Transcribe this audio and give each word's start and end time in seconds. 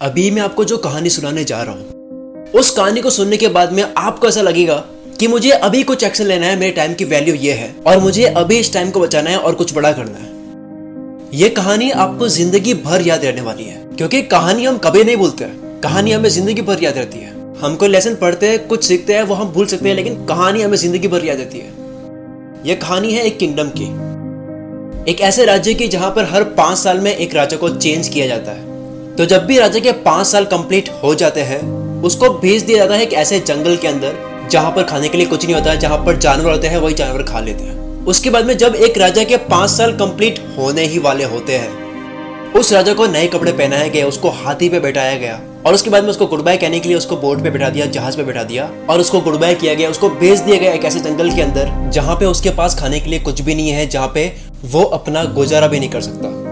अभी 0.00 0.30
मैं 0.30 0.42
आपको 0.42 0.64
जो 0.64 0.76
कहानी 0.76 1.10
सुनाने 1.10 1.42
जा 1.44 1.62
रहा 1.62 1.74
हूँ, 1.74 2.50
उस 2.52 2.70
कहानी 2.70 3.00
को 3.00 3.10
सुनने 3.10 3.36
के 3.36 3.48
बाद 3.48 3.72
में 3.72 3.82
आपको 3.96 4.28
ऐसा 4.28 4.42
लगेगा 4.42 4.74
कि 5.20 5.28
मुझे 5.28 5.50
अभी 5.50 5.82
कुछ 5.82 6.04
एक्शन 6.04 6.24
लेना 6.24 6.46
है, 6.46 6.56
मेरे 6.56 6.72
टाइम 6.72 6.94
की 6.94 7.04
वैल्यू 7.04 7.34
ये 7.34 7.52
है, 7.52 7.74
और 7.86 7.98
मुझे 7.98 8.24
अभी 8.24 8.58
इस 8.58 8.72
टाइम 8.72 8.90
को 8.90 9.00
बचाना 9.00 9.30
है 9.30 9.38
और 9.38 9.54
कुछ 9.54 9.74
बड़ा 9.74 9.92
करना 9.92 10.18
है। 10.18 11.38
ये 11.38 11.48
कहानी 11.48 11.90
आपको 11.90 12.28
ज़िंदगी 12.28 12.74
भर 12.74 13.02
याद 13.02 13.24
रहने 13.24 13.40
वाली 13.40 13.64
है, 13.64 13.76
क्योंकि 13.96 14.22
कहानी 14.24 14.64
हम 14.64 14.78
कभी 14.78 15.04
नहीं 15.04 15.16
भूलते 15.16 15.48
कहानी 15.82 16.12
हमें 16.12 16.28
ज़िंदगी 16.28 16.62
भर 16.62 16.84
याद 16.84 16.98
रहती 16.98 17.18
है। 17.18 17.34
हम 17.60 17.76
कोई 17.76 17.88
लेसन 17.88 18.14
पढ़ते 18.14 18.48
हैं, 18.48 18.66
कुछ 18.68 18.84
सीखते 18.84 19.14
हैं, 19.14 19.22
वो 19.22 19.34
हम 19.34 19.48
भूल 19.48 19.66
सकते 19.66 19.88
हैं, 19.88 19.96
लेकिन 19.96 20.24
कहानी 20.26 20.62
हमें 20.62 20.76
ज़िंदगी 20.76 21.08
भर 21.08 21.24
याद 21.24 21.38
रहती 21.38 21.58
है। 21.58 21.72
यह 22.66 22.74
कहानी 22.74 23.12
है 23.12 23.24
एक 23.24 23.38
किंगडम 23.38 23.72
की। 23.78 25.10
एक 25.10 25.20
ऐसे 25.20 25.44
राज्य 25.44 25.74
की 25.74 25.88
जहाँ 25.88 26.10
पर 26.10 26.24
हर 26.24 26.44
पाँच 26.54 26.78
साल 26.78 27.00
में 27.00 27.14
एक 27.16 27.34
राजा 27.34 27.56
को 27.56 27.68
चेंज 27.68 28.08
किया 28.08 28.26
जाता 28.26 28.52
है। 28.52 28.74
तो 29.18 29.24
जब 29.24 29.44
भी 29.46 29.58
राजा 29.58 29.80
के 29.80 29.92
पाँच 29.92 30.26
साल 30.26 30.44
कंप्लीट 30.44 30.88
हो 31.02 31.14
जाते 31.14 31.40
हैं, 31.40 31.60
उसको 32.02 32.28
भेज 32.30 32.62
दिया 32.62 32.78
जाता 32.78 32.94
है 32.94 33.02
एक 33.02 33.12
ऐसे 33.12 33.38
जंगल 33.40 33.76
के 33.76 33.88
अंदर, 33.88 34.14
जहाँ 34.50 34.70
पर 34.70 34.82
खाने 34.82 35.08
के 35.08 35.18
लिए 35.18 35.26
कुछ 35.26 35.44
नहीं 35.44 35.54
होता 35.54 35.70
है 35.70 35.78
जहाँ 35.78 35.98
पर 35.98 36.16
जानवर 36.16 36.52
होते 36.52 36.68
हैं, 36.68 36.78
वही 36.78 36.94
जानवर 36.94 37.22
खा 37.22 37.40
लेते 37.40 37.64
हैं। 37.64 38.04
उसके 38.06 38.30
बाद 38.30 38.46
में 38.46 38.56
जब 38.58 38.74
एक 38.74 38.98
राजा 38.98 39.24
के 39.24 39.36
पाँच 39.36 39.70
साल 39.70 39.92
कंप्लीट 39.92 40.38
होने 40.58 40.84
ही 40.84 40.98
वाले 40.98 41.24
होते 41.24 41.56
हैं, 41.56 42.52
उस 42.52 42.72
राजा 42.72 42.94
को 42.94 43.06
नए 43.06 43.26
कपड़े 43.26 43.52
पहनाए 43.52 43.90
गए, 43.90 44.02
उसको 44.02 44.30
हाथी 44.30 44.68
पे 44.68 44.80
बैठाया 44.80 45.16
गया, 45.16 45.40
और 45.66 45.74
उसके 45.74 45.90
बाद 45.90 46.02
में 46.02 46.10
उसको 46.10 46.26
गुड 46.26 46.40
बाय 46.40 46.56
कहने 46.56 46.80
के 46.80 46.88
लिए 46.88 46.98
उसको 46.98 47.16
बोट 47.16 47.42
पे 47.42 47.50
बैठा 47.50 47.68
दिया, 47.68 47.86
जहाज़ 47.86 48.16
पे 48.16 48.22
बैठा 48.22 48.42
दिया, 48.42 48.70
और 48.90 49.00
उसको 49.00 49.20
गुड 49.20 49.40
बाय 49.40 49.54
किया 49.54 49.74
गया, 49.74 49.90
उसको 49.90 50.08
भेज 50.10 50.40
दिया 50.40 50.56
गया 50.56 50.72
एक 50.72 50.84
ऐसे 50.84 51.00
जंगल 51.00 51.34
के 51.34 51.42
अंदर, 51.42 51.90
जहाँ 51.92 52.16
पे 52.16 52.26
उसके 52.26 52.50
पास 52.50 52.78
खाने 52.80 53.00
के 53.00 53.10
लिए 53.10 53.20
कुछ 53.20 53.40
भी 53.40 53.54
नहीं 53.54 53.70
है, 53.70 53.86
जहाँ 53.86 54.08
पे 54.14 54.32
वो 54.64 54.82
अपना 54.82 55.24
गुजारा 55.24 55.66
भी 55.66 55.80
नहीं 55.80 55.90
कर 55.90 56.00
सकता। 56.00 56.45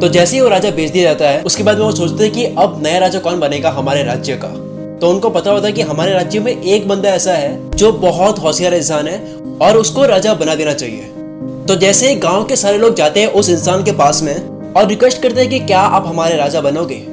तो 0.00 0.08
जैसे 0.08 0.36
ही 0.36 0.42
वो 0.42 0.48
राजा 0.48 0.70
बेच 0.70 0.90
दिया 0.90 1.04
जाता 1.04 1.28
है, 1.28 1.42
उसके 1.42 1.62
बाद 1.62 1.78
वो 1.78 1.90
सोचते 1.92 2.24
हैं 2.24 2.32
कि 2.32 2.44
अब 2.44 2.80
नया 2.82 2.98
राजा 2.98 3.18
कौन 3.18 3.40
बनेगा 3.40 3.70
हमारे 3.70 4.02
राज्य 4.02 4.36
का। 4.36 4.48
तो 5.00 5.10
उनको 5.10 5.30
पता 5.30 5.50
होता 5.50 5.66
है 5.66 5.72
कि 5.72 5.82
हमारे 5.82 6.12
राज्य 6.12 6.40
में 6.40 6.62
एक 6.62 6.88
बंदा 6.88 7.08
ऐसा 7.08 7.32
है 7.32 7.70
जो 7.70 7.92
बहुत 7.92 8.38
होशियार 8.38 8.74
इंसान 8.74 9.08
है 9.08 9.18
और 9.62 9.76
उसको 9.76 10.04
राजा 10.06 10.34
बना 10.34 10.54
देना 10.54 10.72
चाहिए। 10.72 11.04
तो 11.68 11.74
जैसे 11.74 12.08
ही 12.08 12.14
गाँव 12.14 12.44
के 12.44 12.56
सारे 12.56 12.78
लोग 12.78 12.94
जाते 12.94 13.20
हैं 13.20 13.28
उस 13.32 13.50
इंसान 13.50 13.84
के 13.84 13.92
पास 13.92 14.22
में 14.22 14.34
और 14.72 14.86
रिक्वेस्ट 14.86 15.22
करते 15.22 15.40
हैं 15.40 15.50
कि 15.50 15.58
क्या 15.58 15.80
आप 15.80 16.06
हमारे 16.06 16.36
राजा 16.36 16.60
बनोगे 16.60 17.04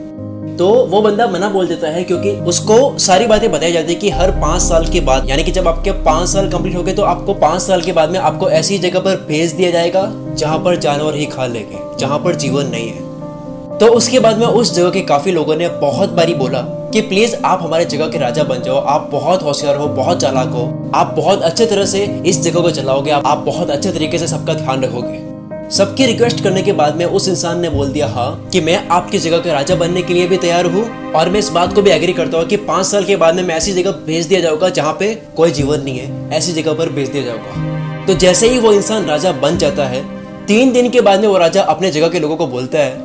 तो 0.59 0.67
वो 0.85 1.01
बंदा 1.01 1.25
मना 1.27 1.47
बोल 1.49 1.67
देता 1.67 1.87
है 1.87 2.03
क्योंकि 2.03 2.29
उसको 2.49 2.77
सारी 2.99 3.25
बातें 3.27 3.51
बताई 3.51 3.71
जाती 3.71 3.93
है 3.93 3.99
कि 3.99 4.09
हर 4.09 4.31
पाँच 4.31 4.61
साल 4.61 4.85
के 4.85 4.99
बाद, 4.99 5.29
यानी 5.29 5.43
कि 5.43 5.51
जब 5.51 5.67
आपके 5.67 5.91
पाँच 6.03 6.29
साल 6.29 6.49
कंप्लीट 6.49 6.75
हो 6.75 6.83
गए 6.83 6.93
तो 6.93 7.03
आपको 7.03 7.33
पाँच 7.33 7.61
साल 7.61 7.81
के 7.81 7.93
बाद 7.93 8.11
में 8.11 8.19
आपको 8.19 8.49
ऐसी 8.51 8.77
जगह 8.79 8.99
पर 8.99 9.15
भेज 9.27 9.51
दिया 9.51 9.71
जाएगा 9.71 10.11
जहाँ 10.35 10.59
पर 10.59 10.75
जानवर 10.77 11.15
ही 11.15 11.25
खा 11.25 11.45
लेंगे, 11.47 11.79
जहाँ 11.99 12.19
पर 12.19 12.35
जीवन 12.35 12.67
नहीं 12.67 12.87
है। 12.87 13.77
तो 13.77 13.87
उसके 13.87 14.19
बाद 14.19 14.37
में 14.37 14.47
उस 14.47 14.73
जगह 14.75 14.89
के 14.89 15.01
काफ़ी 15.03 15.31
लोगों 15.31 15.55
ने 15.55 15.67
बहुत 15.79 16.09
बारी 16.11 16.33
बोला 16.33 16.61
कि 16.93 17.01
प्लीज़ 17.01 17.35
आप 17.35 17.63
हमारे 17.63 17.85
जगह 17.85 18.07
के 18.07 18.17
राजा 18.17 18.43
बन 18.43 18.61
जाओ, 18.61 18.77
आप 18.77 19.09
बहुत 19.11 19.43
होशियार 19.43 19.75
हो, 19.75 19.87
बहुत 19.87 20.21
चालाक 20.21 20.49
हो, 20.49 20.91
आप 20.95 21.13
बहुत 21.17 21.41
अच्छे 21.41 21.65
तरह 21.65 21.85
से 21.85 22.03
इस 22.25 22.41
जगह 22.41 22.61
को 22.61 22.71
चलाओगे, 22.71 23.11
आप 23.11 23.43
बहुत 23.45 23.69
अच्छे 23.69 23.91
तरीके 23.91 24.17
से 24.17 24.27
सबका 24.27 24.53
ध्यान 24.53 24.83
रखोगे। 24.83 25.24
सबकी 25.71 26.05
रिक्वेस्ट 26.05 26.43
करने 26.43 26.61
के 26.61 26.71
बाद 26.71 26.95
में 26.95 27.05
उस 27.05 27.27
इंसान 27.29 27.59
ने 27.59 27.69
बोल 27.69 27.91
दिया 27.91 28.07
हाँ 28.07 28.49
कि 28.53 28.59
मैं 28.61 28.75
आपकी 28.87 29.19
जगह 29.19 29.37
का 29.37 29.53
राजा 29.53 29.75
बनने 29.75 30.01
के 30.01 30.13
लिए 30.13 30.27
भी 30.27 30.37
तैयार 30.37 30.65
हूँ 30.65 30.83
और 31.11 31.29
मैं 31.29 31.39
इस 31.39 31.49
बात 31.49 31.73
को 31.73 31.81
भी 31.81 31.91
एग्री 31.91 32.13
करता 32.13 32.37
हूँ 32.37 32.45
कि 32.45 32.57
पाँच 32.57 32.85
साल 32.85 33.05
के 33.05 33.15
बाद 33.15 33.35
में 33.35 33.41
मैं 33.43 33.55
ऐसी 33.55 33.73
जगह 33.73 33.91
भेज 34.05 34.25
दिया 34.25 34.41
जाऊँगा 34.41 34.69
जहाँ 34.69 34.93
पे 34.99 35.13
कोई 35.37 35.51
जीवन 35.51 35.81
नहीं 35.81 35.97
है। 35.99 36.29
ऐसी 36.37 36.53
जगह 36.53 36.73
पर 36.73 36.89
भेज 36.89 37.09
दिया 37.09 37.23
जाऊँगा। 37.23 38.05
तो 38.05 38.13
जैसे 38.13 38.49
ही 38.49 38.59
वो 38.59 38.73
इंसान 38.73 39.05
राजा 39.05 39.31
बन 39.31 39.57
जाता 39.57 39.85
है, 39.85 40.03
तीन 40.47 40.71
दिन 40.71 40.89
के 40.89 41.01
बाद 41.01 41.19
में 41.19 41.27
वो 41.27 41.37
राजा 41.37 41.61
अपने 41.63 41.91
जगह 41.91 42.09
के 42.09 42.19
लोगों 42.19 42.37
को 42.37 42.47
बोलता 42.47 42.79
है 42.79 42.97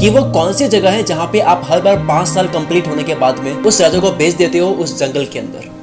कि 0.00 0.10
वो 0.10 0.22
कौन 0.32 0.52
सी 0.52 0.68
जगह 0.68 0.90
है 0.90 1.02
जहाँ 1.02 1.30
पे 1.32 1.40
आप 1.40 1.62
हर 1.64 1.80
बार 1.80 1.96
पाँच 2.08 2.28
साल 2.28 2.48
कंप्लीट 2.48 2.88
होने 2.88 3.02
के 3.02 3.14
बाद 3.14 3.38
में 3.38 3.52
उस 3.54 3.80
राजा 3.80 4.00
को 4.00 4.10
भेज 4.12 4.34
देते 4.34 4.58
हो 4.58 4.70
उस 4.70 4.98
जंगल 4.98 5.24
के 5.24 5.38
अंदर। 5.38 5.77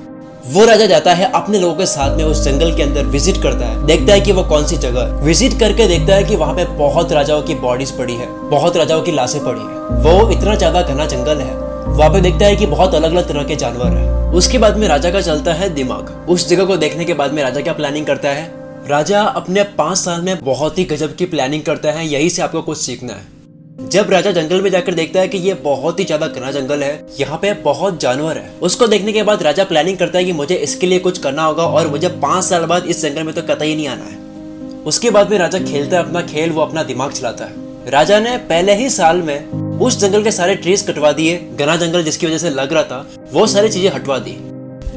वो 0.45 0.65
राजा 0.65 0.85
जाता 0.85 1.13
है 1.13 1.29
अपने 1.31 1.59
लोगों 1.59 1.75
के 1.75 1.85
साथ 1.85 2.17
में 2.17 2.23
उस 2.23 2.43
जंगल 2.43 2.75
के 2.75 2.83
अंदर 2.83 3.05
विज़िट 3.05 3.41
करता 3.43 3.65
है। 3.65 3.85
देखता 3.85 4.13
है 4.13 4.21
कि 4.21 4.31
वो 4.31 4.43
कौन 4.43 4.65
सी 4.67 4.77
जगह 4.77 5.01
है। 5.01 5.23
विज़िट 5.23 5.59
करके 5.59 5.87
देखता 5.87 6.15
है 6.15 6.23
कि 6.23 6.35
वहाँ 6.35 6.53
पे 6.55 6.65
बहुत 6.77 7.11
राजाओं 7.11 7.41
की 7.41 7.55
बॉडीज 7.55 7.91
पड़ी 7.91 8.13
है, 8.13 8.27
बहुत 8.49 8.77
राजाओं 8.77 9.01
की 9.01 9.11
लाशें 9.11 9.39
पड़ी 9.45 9.59
है। 9.59 10.01
वो 10.03 10.29
इतना 10.31 10.55
ज़्यादा 10.55 10.81
घना 10.81 11.05
जंगल 11.05 11.41
है, 11.41 11.53
वहाँ 11.87 12.09
पे 12.09 12.21
देखता 12.21 12.45
है 12.45 12.55
कि 12.55 12.65
बहुत 12.67 12.95
अलग 12.95 13.11
अलग 13.11 13.27
तरह 13.27 13.43
के 13.43 13.55
जानवर 13.55 13.97
है। 13.97 14.31
उसके 14.33 14.57
बाद 14.57 14.77
में 14.77 14.87
राजा 14.87 15.11
का 15.11 15.21
चलता 15.21 15.53
है 15.53 15.73
दिमाग। 15.73 16.29
उस 16.29 16.47
जगह 16.49 16.65
को 16.65 16.77
देखने 16.77 17.05
के 17.05 17.13
बाद 17.13 17.33
में 17.33 17.43
राजा 17.43 17.61
क्या 17.61 17.73
प्लानिंग 17.73 18.05
करता 18.05 18.29
है? 18.29 18.51
राजा 18.89 19.21
अपने 19.21 19.63
पाँच 19.77 19.97
साल 19.97 20.21
में 20.21 20.37
बहुत 20.39 20.77
ही 20.77 20.83
गजब 20.85 21.15
की 21.15 21.25
प्लानिंग 21.25 21.63
करता 21.63 21.91
है, 21.91 22.07
यही 22.07 22.29
से 22.29 22.41
आपको 22.41 22.61
कुछ 22.61 22.77
सीखना 22.77 23.13
है। 23.13 23.34
जब 23.75 24.09
राजा 24.09 24.31
जंगल 24.31 24.61
में 24.61 24.69
जाकर 24.71 24.93
देखता 24.93 25.19
है 25.19 25.27
कि 25.27 25.37
ये 25.37 25.53
बहुत 25.53 25.99
ही 25.99 26.03
ज़्यादा 26.05 26.27
घना 26.27 26.51
जंगल 26.51 26.83
है, 26.83 27.05
यहाँ 27.19 27.37
पे 27.37 27.53
बहुत 27.53 27.99
जानवर 28.01 28.37
है। 28.37 28.51
उसको 28.61 28.87
देखने 28.87 29.11
के 29.13 29.23
बाद 29.23 29.43
राजा 29.43 29.63
प्लानिंग 29.63 29.97
करता 29.97 30.17
है 30.19 30.25
कि 30.25 30.31
मुझे 30.33 30.55
इसके 30.55 30.87
लिए 30.87 30.99
कुछ 30.99 31.17
करना 31.17 31.43
होगा 31.43 31.63
और 31.63 31.87
मुझे 31.87 32.07
पाँच 32.07 32.43
साल 32.43 32.65
बाद 32.65 32.85
इस 32.85 33.01
जंगल 33.01 33.23
में 33.23 33.33
तो 33.35 33.41
कतई 33.43 33.75
नहीं 33.75 33.87
आना 33.87 34.03
है। 34.03 34.83
उसके 34.83 35.09
बाद 35.09 35.31
में 35.31 35.37
राजा 35.37 35.59
खेलता 35.59 35.97
है 35.97 36.03
अपना 36.03 36.21
खेल, 36.21 36.51
वो 36.51 36.61
अपना 36.61 36.83
दिमाग 36.83 37.11
चलाता 37.11 37.45
है। 37.45 37.91
राजा 37.91 38.19
ने 38.19 38.37
पहले 38.37 38.75
ही 38.75 38.89
साल 38.89 39.21
में 39.21 39.79
उस 39.79 39.99
जंगल 39.99 40.23
के 40.23 40.31
सारे 40.31 40.55
ट्रीज 40.55 40.81
कटवा 40.81 41.11
दिए, 41.11 41.37
घना 41.59 41.75
जंगल 41.75 42.03
जिसकी 42.03 42.27
वजह 42.27 42.37
से 42.37 42.49
लग 42.49 42.73
रहा 42.73 42.83
था, 42.83 43.05
वो 43.31 43.47
सारी 43.47 43.69
चीज़ें 43.69 43.91
हटवा 43.91 44.17
दी। 44.17 44.37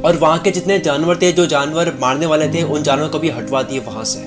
और 0.02 0.16
वहाँ 0.16 0.38
के 0.38 0.50
जितने 0.50 0.78
जानवर 0.78 1.16
थे, 1.16 1.32
जो 1.32 1.46
जानवर 1.46 1.94
मारने 2.00 2.26
वाले 2.26 2.48
थे, 2.48 2.62
उन 2.62 2.82
जानवरों 2.82 3.08
को 3.08 3.18
भी 3.18 3.30
हटवा 3.30 3.62
दिए 3.62 3.78
वहाँ 3.78 4.04
से। 4.04 4.20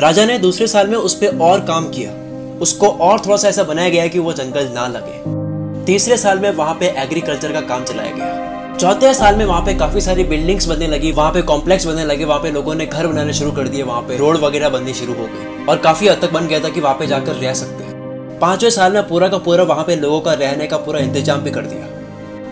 राजा 0.00 0.24
ने 0.24 0.38
दूसरे 0.38 0.66
साल 0.66 0.88
में 0.88 0.98
उस 0.98 1.14
पर 1.14 1.38
और 1.38 1.64
काम 1.64 1.88
किया। 1.88 2.23
उसको 2.60 2.88
और 2.88 3.20
थोड़ा 3.20 3.36
सा 3.36 3.48
ऐसा 3.48 3.62
बनाया 3.62 3.88
गया 3.88 4.06
कि 4.06 4.18
वो 4.18 4.32
जंगल 4.32 4.68
ना 4.68 4.86
लगे। 4.88 5.84
तीसरे 5.86 6.16
साल 6.16 6.38
में 6.38 6.50
वहाँ 6.52 6.74
पे 6.74 6.86
एग्रीकल्चर 6.98 7.52
का 7.52 7.60
काम 7.60 7.84
चलाया 7.84 8.10
गया। 8.10 8.76
चौथे 8.76 9.12
साल 9.14 9.36
में 9.36 9.44
वहाँ 9.44 9.60
पे 9.60 9.74
काफ़ी 9.74 10.00
सारी 10.00 10.24
बिल्डिंग्स 10.24 10.66
बनने 10.66 10.86
लगी, 10.86 11.10
वहाँ 11.12 11.32
पे 11.32 11.42
कॉम्प्लेक्स 11.42 11.86
बनने 11.86 12.04
लगे, 12.04 12.24
वहाँ 12.24 12.40
पे 12.40 12.50
लोगों 12.50 12.74
ने 12.74 12.86
घर 12.86 13.06
बनाने 13.06 13.32
शुरू 13.32 13.52
कर 13.52 13.68
दिए, 13.68 13.82
वहाँ 13.82 14.02
पे 14.02 14.16
रोड 14.16 14.36
वगैरह 14.36 14.68
बननी 14.68 14.94
शुरू 14.94 15.14
हो 15.14 15.26
गई। 15.26 15.64
और 15.66 15.76
काफ़ी 15.78 16.08
हद 16.08 16.20
तक 16.22 16.32
बन 16.32 16.46
गया 16.46 16.60
था 16.60 16.68
कि 16.68 16.80
वहाँ 16.80 16.94
पे 16.94 17.06
जाकर 17.06 17.34
रह 17.34 17.54
सकते 17.54 17.84
हैं। 17.84 18.38
पाँचवें 18.40 18.70
साल 18.70 18.92
में 18.92 19.08
पूरा 19.08 19.28
का 19.28 19.38
पूरा 19.38 19.64
वहाँ 19.64 19.84
पे 19.84 19.96
लोगों 19.96 20.20
का 20.20 20.32
रहने 20.32 20.66
का 20.66 20.76
पूरा 20.76 21.00
इंतज़ाम 21.00 21.40
भी 21.40 21.50
कर 21.50 21.66
दिया। 21.66 21.86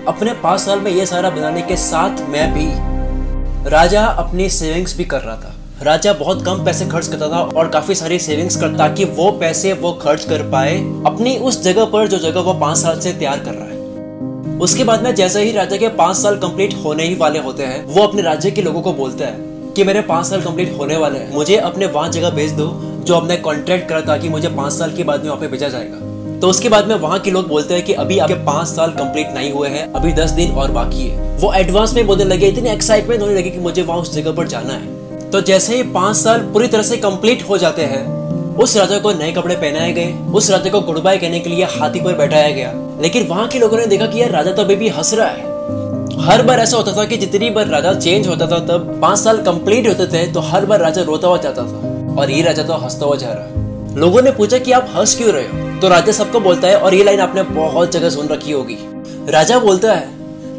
अपने 0.08 0.32
पाँच 0.32 0.60
साल 0.60 0.80
में 0.80 0.90
ये 0.90 1.06
सारा 1.06 1.30
बनाने 1.30 1.62
के 1.62 1.76
साथ 1.78 2.20
मैं 2.28 2.52
भी 2.54 2.68
राजा 3.70 4.04
अपनी 4.04 4.48
सेविंग्स 4.50 4.96
भी 4.96 5.04
कर 5.04 5.20
रहा 5.20 5.36
था। 5.36 5.54
राजा 5.82 6.12
बहुत 6.12 6.44
कम 6.44 6.64
पैसे 6.64 6.84
खर्च 6.86 7.06
करता 7.08 7.28
था 7.28 7.40
और 7.56 7.68
काफ़ी 7.68 7.94
सारी 7.94 8.18
सेविंग्स 8.18 8.56
करता 8.56 8.78
ताकि 8.78 9.04
वो 9.04 9.30
पैसे 9.30 9.72
वो 9.72 9.92
खर्च 9.92 10.24
कर 10.24 10.42
पाए 10.50 10.76
अपनी 11.06 11.36
उस 11.38 11.62
जगह 11.62 11.84
पर 11.84 12.08
जो 12.08 12.18
जगह 12.18 12.40
वो 12.40 12.54
पाँच 12.54 12.78
साल 12.78 13.00
से 13.00 13.12
तैयार 13.12 13.38
कर 13.38 13.54
रहा 13.54 13.64
है। 13.64 14.58
उसके 14.58 14.84
बाद 14.84 15.02
में 15.02 15.14
जैसे 15.14 15.42
ही 15.42 15.52
राजा 15.52 15.76
के 15.76 15.88
पाँच 15.88 16.16
साल 16.16 16.36
कंप्लीट 16.36 16.74
होने 16.84 17.04
ही 17.04 17.14
वाले 17.14 17.38
होते 17.38 17.62
हैं, 17.62 17.84
वो 17.86 18.02
अपने 18.02 18.22
राज्य 18.22 18.50
के 18.50 18.62
लोगों 18.62 18.82
को 18.82 18.92
बोलता 18.92 19.26
है 19.26 19.72
कि 19.74 19.84
मेरे 19.84 20.00
पाँच 20.02 20.26
साल 20.26 20.42
कंप्लीट 20.42 20.76
होने 20.78 20.96
वाले 20.96 21.18
हैं। 21.18 21.34
मुझे 21.34 21.56
अपने 21.56 21.86
वहाँ 21.86 22.08
जगह 22.10 22.30
भेज 22.30 22.52
दो 22.52 22.70
जो 23.06 23.14
अपने 23.14 23.36
कॉन्ट्रैक्ट 23.38 23.88
करा 23.88 24.00
ताकि 24.00 24.28
मुझे 24.28 24.48
पाँच 24.48 24.72
साल 24.72 24.96
के 24.96 25.04
बाद 25.04 25.20
में 25.20 25.28
वहाँ 25.28 25.40
पे 25.40 25.48
भेजा 25.48 25.68
जाएगा। 25.68 26.38
तो 26.40 26.48
उसके 26.48 26.68
बाद 26.68 26.88
में 26.88 26.94
वहाँ 26.94 27.18
के 27.18 27.30
लोग 27.30 27.48
बोलते 27.48 27.74
हैं 27.74 27.84
कि 27.84 27.92
अभी 27.94 28.18
आपके 28.18 28.34
पाँच 28.44 28.68
साल 28.68 28.90
कंप्लीट 28.92 29.34
नहीं 29.34 29.52
हुए 29.52 29.68
हैं, 29.68 29.92
अभी 29.92 30.12
दस 30.12 30.30
दिन 30.30 30.52
और 30.52 30.70
बाकी 30.70 31.08
है। 31.08 31.36
वो 31.38 31.52
एडवांस 31.54 31.94
में 31.94 32.06
बोलने 32.06 32.24
लगे, 32.24 32.46
इतनी 32.46 32.70
एक्साइटमेंट 32.70 33.20
होने 33.22 33.34
लगी 33.34 33.50
कि 33.50 33.58
मुझे 33.58 33.82
वहाँ 33.82 34.00
उस 34.00 34.14
जगह 34.14 34.32
पर 34.32 34.46
जाना 34.46 34.72
है। 34.72 34.91
तो 35.32 35.40
जैसे 35.40 35.76
ही 35.76 35.82
पाँच 35.92 36.16
साल 36.16 36.40
पूरी 36.52 36.66
तरह 36.68 36.82
से 36.82 36.96
कंप्लीट 36.96 37.42
हो 37.48 37.56
जाते 37.58 37.82
हैं, 37.82 38.00
उस 38.56 38.76
राजा 38.76 38.98
को 38.98 39.12
नए 39.12 39.30
कपड़े 39.32 39.54
पहनाए 39.54 39.92
गए, 39.92 40.12
उस 40.34 40.50
राजा 40.50 40.70
को 40.70 40.80
गुड 40.80 40.98
बाय 41.02 41.18
कहने 41.18 41.40
के 41.40 41.50
लिए 41.50 41.64
हाथी 41.70 42.00
पर 42.00 42.16
बैठाया 42.16 42.50
गया। 42.50 42.72
लेकिन 43.02 43.26
वहाँ 43.26 43.46
के 43.48 43.58
लोगों 43.58 43.78
ने 43.78 43.86
देखा 43.86 44.06
कि 44.06 44.20
यार 44.20 44.30
राजा 44.30 44.52
तो 44.52 44.62
अभी 44.62 44.76
भी 44.76 44.88
हंस 44.88 45.14
रहा 45.14 45.28
है। 45.28 45.50
हर 46.20 46.42
बार 46.42 46.60
ऐसा 46.60 46.76
होता 46.76 46.92
था 46.92 47.04
कि 47.04 47.16
जितनी 47.16 47.50
बार 47.50 47.66
राजा 47.66 47.94
चेंज 47.94 48.28
होता 48.28 48.46
था, 48.46 48.58
तब 48.58 48.98
पाँच 49.02 49.18
साल 49.18 49.42
कंप्लीट 49.42 49.88
होते 49.88 50.06
थे 50.06 50.26
तो 50.32 50.40
हर 50.42 50.66
बार 50.66 50.80
राजा 50.80 51.02
रोता 51.02 51.28
हुआ 51.28 51.38
जाता 51.38 51.62
था 51.62 52.14
और 52.20 52.30
ये 52.30 52.42
राजा 52.42 52.62
तो 52.62 52.74
हंसता 52.74 53.06
हुआ 53.06 53.16
जा 53.16 53.32
रहा 53.32 53.44
है। 53.44 53.96
लोगों 53.96 54.22
ने 54.22 54.32
पूछा 54.32 54.58
कि 54.58 54.72
आप 54.72 54.92
हंस 54.96 55.16
क्यों 55.16 55.32
रहे 55.32 55.44
हो? 55.44 55.80
तो 55.80 55.88
राजा 55.88 56.12
सबको 56.12 56.40
बोलता 56.40 56.68
है, 56.68 56.76
और 56.76 56.94
ये 56.94 57.04
लाइन 57.04 57.20
आपने 57.20 57.42
बहुत 57.52 57.92
जगह 57.92 58.10
सुन 58.10 58.28
रखी 58.28 58.52
होगी। 58.52 58.78
राजा 59.30 59.58
बोलता 59.58 59.92
है 59.92 60.08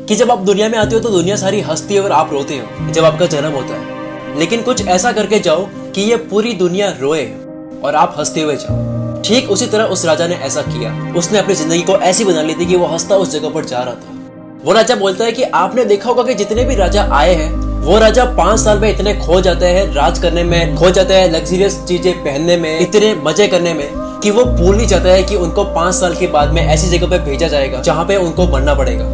कि 0.08 0.16
जब 0.16 0.32
आप 0.32 0.40
दुनिया 0.42 0.70
में 0.70 0.78
आते 0.80 0.96
हो 0.96 1.02
तो 1.02 1.10
दुनिया 1.10 1.36
सारी 1.36 1.62
हंसती 1.62 1.94
है 1.94 2.02
और 2.02 2.12
आप 2.12 2.34
रोते 2.34 2.58
हो, 2.58 2.92
जब 2.92 3.06
आपका 3.06 3.26
जन्म 3.28 3.52
होता 3.52 3.74
है। 3.74 3.93
लेकिन 4.38 4.62
कुछ 4.62 4.88
ऐसा 4.88 5.12
करके 5.12 5.40
जाओ 5.40 5.66
कि 5.96 6.02
ये 6.02 6.16
पूरी 6.16 6.54
दुनिया 6.54 6.90
रोए 7.02 7.26
और 7.84 7.96
आप 7.96 8.16
हँसते 8.20 8.42
हुए 8.42 8.56
जाओ। 8.56 9.22
ठीक 9.22 9.50
उसी 9.50 9.66
तरह 9.66 9.84
उस 9.84 10.06
राजा 10.06 10.28
ने 10.28 10.36
ऐसा 10.36 10.62
किया। 10.62 11.14
उसने 11.18 11.40
अपनी 11.40 11.56
ज़िंदगी 11.56 11.82
को 11.82 11.98
ऐसी 12.02 12.24
बना 12.26 12.42
ली 12.42 12.54
थी 12.54 12.66
कि 12.66 12.76
वो 12.76 12.86
हंसता 12.86 13.16
उस 13.16 13.32
जगह 13.32 13.50
पर 13.50 13.66
जा 13.66 13.80
रहा 13.80 13.94
था। 13.94 14.62
वो 14.66 14.74
राजा 14.74 14.96
बोलता 14.96 15.26
है 15.26 15.32
कि 15.32 15.44
आपने 15.44 15.86
देखा 15.86 16.10
होगा 16.10 16.24
कि 16.24 16.34
जितने 16.34 16.64
भी 16.64 16.76
राजा 16.76 17.04
आए 17.12 17.34
हैं, 17.36 17.52
वो 17.82 17.98
राजा 18.00 18.26
पाँच 18.26 18.60
साल 18.60 18.80
में 18.80 18.90
इतने 18.90 19.14
खो 19.16 19.40
जाते 19.42 19.66
हैं 19.66 19.94
राज 19.94 20.20
करने 20.20 20.44
में, 20.44 20.76
खो 20.76 20.90
जाते 20.90 21.14
हैं 21.14 21.32
लग्जरियस 21.32 21.80
चीज़ें 21.88 22.14
पहनने 22.24 22.58
में, 22.58 22.80
इतने 22.80 23.14
मज़े 23.16 23.48
करने 23.48 23.74
में 23.74 23.88
कि 24.24 24.32
वो 24.32 24.44
भूल 24.46 24.76
नहीं 24.76 24.88
चाहता 24.88 25.10
है 25.10 25.24
कि 25.24 25.36
उनको 25.36 25.64
पाँच 25.64 25.96
साल 25.96 26.16
के 26.16 26.28
बाद 26.28 26.54
में 26.54 26.62
ऐसी 26.62 26.90
जगह 26.90 27.10
पे 27.10 27.20
भेजा 27.20 27.48
जाएगा 27.48 27.82
जहाँ 27.82 28.06
पे 28.06 28.16
उनको 28.16 28.48
बनना 28.48 28.74
पड़ेगा। 28.74 29.06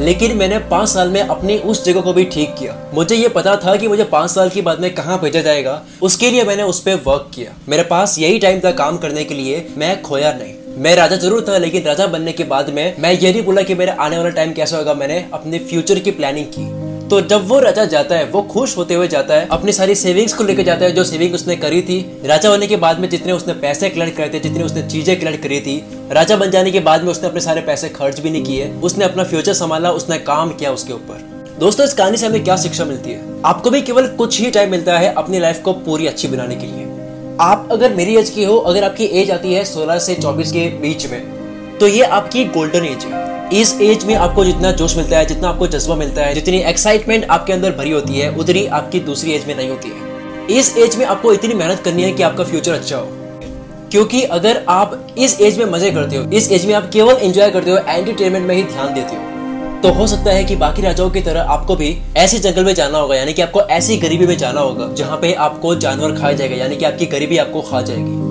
लेकिन 0.00 0.36
मैंने 0.36 0.58
पाँच 0.68 0.88
साल 0.88 1.08
में 1.08 1.20
अपनी 1.20 1.56
उस 1.58 1.84
जगह 1.84 2.00
को 2.00 2.12
भी 2.12 2.24
ठीक 2.24 2.54
किया। 2.58 2.76
मुझे 2.94 3.16
ये 3.16 3.28
पता 3.28 3.56
था 3.56 3.74
कि 3.76 3.88
मुझे 3.88 4.04
पाँच 4.04 4.30
साल 4.30 4.48
के 4.48 4.62
बाद 4.62 4.80
में 4.80 4.94
कहाँ 4.94 5.20
भेजा 5.20 5.40
जाएगा। 5.40 5.80
उसके 6.02 6.30
लिए 6.30 6.44
मैंने 6.44 6.62
उस 6.62 6.80
पर 6.80 6.94
वर्क 7.06 7.30
किया। 7.34 7.52
मेरे 7.68 7.82
पास 7.82 8.18
यही 8.18 8.38
टाइम 8.38 8.60
था 8.60 8.70
काम 8.72 8.98
करने 8.98 9.24
के 9.24 9.34
लिए, 9.34 9.66
मैं 9.78 10.00
खोया 10.02 10.32
नहीं। 10.32 10.54
मैं 10.76 10.94
राजा 10.96 11.16
ज़रूर 11.16 11.44
था, 11.48 11.58
लेकिन 11.58 11.82
राजा 11.82 12.06
बनने 12.06 12.32
के 12.32 12.44
बाद 12.44 12.70
में 12.70 12.94
मैं 12.98 13.12
ये 13.12 13.32
नहीं 13.32 13.42
बोला 13.42 13.62
कि 13.62 13.74
मेरे 13.74 13.92
आने 13.92 14.18
वाला 14.18 14.30
टाइम 14.30 14.52
कैसा 14.52 14.76
होगा। 14.76 14.94
मैंने 14.94 15.24
अपने 15.34 15.58
फ्यूचर 15.60 15.98
की 15.98 16.10
प्लानिंग 16.10 16.46
की। 16.46 16.89
तो 17.10 17.20
जब 17.20 17.48
वो 17.48 17.60
राजा 17.60 17.84
जाता 17.84 18.16
है, 18.16 18.24
वो 18.24 18.42
खुश 18.42 18.76
होते 18.76 18.94
हुए 18.94 19.08
जाता 19.08 19.34
है, 19.34 19.48
अपनी 19.50 19.72
सारी 19.72 19.94
सेविंग्स 19.94 20.32
को 20.32 20.44
लेकर 20.44 20.62
जाता 20.62 20.84
है, 20.84 20.92
जो 20.92 21.04
सेविंग 21.04 21.34
उसने 21.34 21.56
करी 21.56 21.82
थी, 21.82 22.20
राजा 22.24 22.48
होने 22.48 22.66
के 22.66 22.76
बाद 22.76 22.98
में 22.98 23.08
जितने 23.08 23.32
उसने 23.32 23.54
पैसे 23.54 23.90
कलेक्ट 23.90 24.16
करे 24.16 24.28
थे, 24.28 24.40
जितने 24.40 24.64
उसने 24.64 24.82
चीज़ें 24.82 25.20
कलेक्ट 25.20 25.42
करी 25.42 25.60
थी, 25.60 25.84
राजा 26.12 26.36
बन 26.36 26.50
जाने 26.50 26.70
के 26.70 26.80
बाद 26.80 27.02
में 27.02 27.10
उसने 27.10 27.28
अपने 27.28 27.40
सारे 27.40 27.60
पैसे 27.60 27.88
खर्च 27.88 28.20
भी 28.20 28.30
नहीं 28.30 28.44
किए, 28.44 28.68
उसने 28.82 29.04
अपना 29.04 29.24
फ्यूचर 29.24 29.52
संभाला, 29.52 29.90
उसने 29.90 30.18
काम 30.18 30.50
किया 30.50 30.72
उसके 30.72 30.92
ऊपर। 30.92 31.56
दोस्तों, 31.58 31.86
इस 31.86 31.94
कहानी 31.94 32.16
से 32.16 32.26
हमें 32.26 32.44
क्या 32.44 32.56
शिक्षा 32.56 32.84
मिलती 32.84 33.10
है? 33.10 33.42
आपको 33.44 33.70
भी 33.70 33.82
केवल 33.82 34.06
कुछ 34.06 34.40
ही 34.40 34.50
टाइम 34.50 34.70
मिलता 34.70 34.98
है 34.98 35.14
अपनी 35.14 35.38
लाइफ 35.38 35.62
को 35.62 35.72
पूरी 35.72 36.06
अच्छी 36.06 36.28
बनाने 36.28 36.56
के 36.56 36.66
लिए। 36.66 36.84
आप 37.40 37.68
अगर 37.72 37.94
मेरी 37.94 38.16
एज 38.16 38.30
की 38.30 38.44
हो, 38.44 38.56
अगर 38.56 38.84
आपकी 38.84 39.04
एज 39.04 39.30
आती 39.30 39.54
है 39.54 39.64
16 39.64 39.98
से 39.98 40.14
24 40.14 40.52
के 40.52 40.68
बीच 40.68 41.06
में 41.06 41.20
तो 41.78 41.86
ये 41.86 42.02
आपकी 42.02 42.44
गोल्डन 42.44 42.84
एज 42.84 43.04
है। 43.04 43.39
इस 43.52 43.80
एज 43.80 44.04
में 44.04 44.14
आपको 44.14 44.44
जितना 44.44 44.70
जोश 44.72 44.96
मिलता 44.96 45.18
है, 45.18 45.26
जितना 45.26 45.48
आपको 45.48 45.66
जज्बा 45.66 45.94
मिलता 45.94 46.22
है, 46.22 46.34
जितनी 46.34 46.58
एक्साइटमेंट 46.62 47.24
आपके 47.30 47.52
अंदर 47.52 47.70
भरी 47.70 47.90
होती 47.90 48.18
है, 48.18 48.30
उतनी 48.34 48.64
आपकी 48.68 49.00
दूसरी 49.00 49.32
एज 49.32 49.46
में 49.46 49.56
नहीं 49.56 49.68
होती 49.70 49.88
है। 49.88 50.58
इस 50.58 50.76
एज 50.78 50.96
में 50.96 51.04
आपको 51.06 51.32
इतनी 51.32 51.54
मेहनत 51.54 51.80
करनी 51.84 52.02
है 52.02 52.12
कि 52.12 52.22
आपका 52.22 52.44
फ्यूचर 52.44 52.72
अच्छा 52.72 52.96
हो। 52.96 53.08
क्योंकि 53.90 54.22
अगर 54.22 54.64
आप 54.68 55.14
इस 55.18 55.40
एज 55.40 55.58
में 55.58 55.64
मज़े 55.66 55.90
करते 55.90 56.16
हो, 56.16 56.30
इस 56.30 56.50
एज 56.52 56.66
में 56.66 56.74
आप 56.74 56.88
केवल 56.92 57.16
एंजॉय 57.16 57.50
करते 57.50 57.70
हो 57.70 57.76
एंटरटेनमेंट 57.78 58.46
में 58.46 58.54
ही 58.54 58.62
ध्यान 58.62 58.94
देते 58.94 59.16
हो 59.16 59.28
तो 59.82 59.88
हो 59.90 60.06
सकता 60.06 60.30
है 60.30 60.44
कि 60.44 60.56
बाकी 60.56 60.82
राजाओं 60.82 61.10
की 61.10 61.20
तरह 61.20 61.42
आपको 61.42 61.76
भी 61.76 61.96
ऐसे 62.16 62.38
जंगल 62.38 62.64
में 62.64 62.74
जाना 62.74 62.98
होगा, 62.98 63.16
यानी 63.16 63.32
कि 63.32 63.42
आपको 63.42 63.60
ऐसी 63.60 63.96
गरीबी 63.96 64.26
में 64.26 64.36
जाना 64.38 64.60
होगा, 64.60 64.92
जहाँ 64.94 65.18
पे 65.18 65.32
आपको 65.34 65.74
जानवर 65.74 66.16
खाया 66.16 66.32
जाएगा, 66.32 66.56
यानी 66.56 66.76
कि 66.76 66.84
आपकी 66.84 67.06
गरीबी 67.06 67.38
आपको 67.38 67.60
खा 67.60 67.80
जाएगी। 67.82 68.29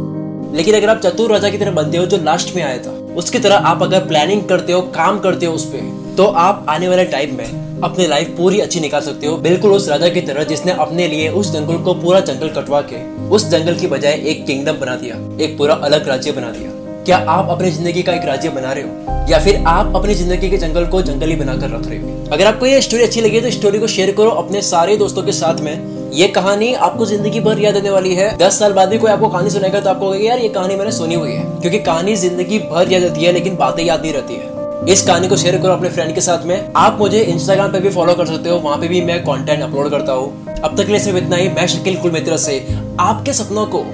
लेकिन 0.54 0.76
अगर 0.76 0.90
आप 0.90 1.02
चतुर 1.02 1.32
राजा 1.32 1.50
की 1.50 1.58
तरह 1.58 1.72
बनते 1.72 1.98
हो 1.98 2.06
जो 2.06 2.18
लास्ट 2.18 2.56
में 2.56 2.62
आया 2.64 2.78
था, 2.78 2.92
उसकी 3.16 3.40
तरह 3.40 3.56
आप 3.68 3.84
अगर 3.84 4.06
प्लानिंग 4.08 4.44
करते 4.44 4.74
हो, 4.74 4.82
काम 4.82 5.20
करते 5.20 5.46
हो 5.46 5.54
उस 5.54 5.66
पर 5.66 5.98
तो 6.18 6.24
आप 6.24 6.66
आने 6.70 6.88
वाले 6.88 7.04
टाइम 7.06 7.36
में 7.38 7.82
अपनी 7.82 8.08
लाइफ 8.08 8.34
पूरी 8.38 8.60
अच्छी 8.60 8.80
निकाल 8.80 9.02
सकते 9.02 9.28
हो। 9.28 9.36
बिल्कुल 9.38 9.72
उस 9.72 9.88
राजा 9.90 10.08
की 10.10 10.22
तरह 10.22 10.44
जिसने 10.44 10.72
अपने 10.80 11.08
लिए 11.08 11.30
उस 11.32 11.52
जंगल 11.54 11.78
को 11.84 11.94
पूरा 11.94 12.20
जंगल 12.22 12.50
कटवा 12.52 12.82
के, 12.84 13.04
उस 13.28 13.48
जंगल 13.50 13.76
की 13.76 13.88
बजाय 13.88 14.22
एक 14.24 14.46
किंगडम 14.46 14.80
बना 14.80 14.96
दिया, 14.96 15.16
एक 15.44 15.58
पूरा 15.58 15.76
अलग 15.76 16.08
राज्य 16.08 16.32
बना 16.32 16.50
दिया। 16.52 16.72
क्या 17.06 17.18
आप 17.30 17.50
अपनी 17.50 17.72
ज़िंदगी 17.72 18.02
का 18.04 18.14
एक 18.14 18.26
राज्य 18.26 18.50
बना 18.50 18.72
रहे 18.72 18.84
हो? 18.84 19.26
या 19.30 19.40
फिर 19.40 19.64
आप 19.68 19.96
अपनी 19.96 20.14
ज़िंदगी 20.16 20.50
के 20.50 20.58
जंगल 20.58 20.86
को 20.86 21.02
जंगली 21.02 21.36
बनाकर 21.36 21.70
रख 21.70 21.88
रहे 21.88 22.00
हो? 22.00 22.28
अगर 22.34 22.46
आपको 22.46 22.66
ये 22.66 22.82
स्टोरी 22.82 23.04
अच्छी 23.04 23.22
लगी 23.22 23.42
तो 23.42 23.52
स्टोरी 23.52 23.80
को 23.80 23.88
शेयर 23.88 24.12
करो 24.12 24.30
अपने 24.42 24.62
सारे 24.64 24.98
दोस्तों 24.98 25.24
के 25.24 25.32
साथ 25.32 25.62
में। 25.62 25.99
ये 26.12 26.28
कहानी 26.28 26.74
आपको 26.76 27.06
ज़िंदगी 27.06 27.40
भर 27.40 27.60
याद 27.60 27.74
देने 27.74 27.90
वाली 27.90 28.14
है। 28.16 28.36
दस 28.38 28.60
साल 28.60 28.74
बाद 28.74 28.90
भी 28.90 28.98
कोई 28.98 29.12
आपको 29.12 29.28
कहानी 29.28 29.50
सुनेगा 29.50 29.80
तो 29.80 29.90
आपको 29.90 30.14
यार, 30.16 30.40
ये 30.40 30.50
कहानी 30.50 30.76
मैंने 30.76 30.92
सुनी 30.92 31.16
हुई 31.16 31.32
है। 31.32 31.44
क्योंकि 31.62 31.80
कहानी 31.80 32.16
ज़िंदगी 32.16 32.60
भर 32.62 32.92
याद 32.94 33.04
रहती 33.04 33.26
है, 33.26 33.32
लेकिन 33.32 33.56
बातें 33.56 33.84
याद 33.84 34.02
नहीं 34.02 34.14
रहती 34.14 34.34
है। 34.34 34.58
इस 34.88 35.06
कहानी 35.08 35.28
को 35.28 35.38
शेयर 35.38 35.58
करो 35.58 35.72
अपने 35.74 35.90
फ्रेंड 35.90 36.14
के 36.16 36.22
साथ 36.22 36.46
में। 36.46 36.72
आप 36.76 36.98
मुझे 37.00 37.22
इंस्टाग्राम 37.22 37.72
पे 37.72 37.80
भी 37.80 37.90
फॉलो 37.90 38.14
कर 38.14 38.26
सकते 38.26 38.50
हो, 38.50 38.58
वहाँ 38.58 38.78
पे 38.78 38.88
भी 38.88 39.02
मैं 39.02 39.22
कंटेंट 39.24 39.64
अपलोड 39.64 39.90
करता 39.92 40.14
हूँ। 40.14 40.56
अब 40.56 40.78
तक 40.78 40.86
के 40.86 40.92
लिए 40.92 41.00
सिर्फ़ 41.00 41.18
इतना 41.18 41.36
ही। 41.36 41.50
मैं 41.50 41.68
शकील 41.68 41.98
कुल 41.98 42.12
मित्र 42.12 42.38
से 42.38 42.60
आपके 43.00 43.34
सपनों 43.34 43.66
को 43.66 43.86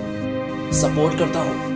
सपोर्ट 0.73 1.19
करता 1.19 1.39
हूँ। 1.39 1.74